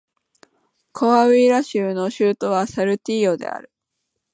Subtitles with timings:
[0.93, 3.71] コアウイラ州の州都はサルティーヨである